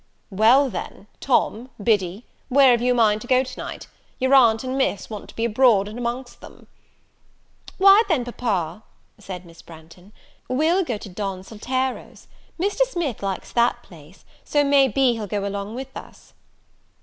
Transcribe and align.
"Well, 0.31 0.71
then, 0.71 1.05
Tom, 1.19 1.69
Biddy, 1.77 2.25
where 2.49 2.71
have 2.71 2.81
you 2.81 2.93
a 2.93 2.95
mind 2.95 3.21
to 3.21 3.27
go 3.27 3.43
tonight? 3.43 3.85
your 4.17 4.33
aunt 4.33 4.63
and 4.63 4.75
Miss 4.75 5.11
want 5.11 5.29
to 5.29 5.35
be 5.35 5.45
abroad 5.45 5.87
and 5.87 5.99
amongst 5.99 6.41
them." 6.41 6.65
"Why, 7.77 8.01
then, 8.09 8.25
Papa," 8.25 8.81
said 9.19 9.45
Miss 9.45 9.61
Branghton, 9.61 10.11
"we'll 10.47 10.83
go 10.83 10.97
to 10.97 11.07
Don 11.07 11.43
Saltero's. 11.43 12.27
Mr. 12.59 12.79
Smith 12.81 13.21
likes 13.21 13.51
that 13.51 13.83
place, 13.83 14.25
so 14.43 14.63
may 14.63 14.87
be 14.87 15.13
he'll 15.13 15.27
go 15.27 15.45
along 15.45 15.75
with 15.75 15.95
us." 15.95 16.33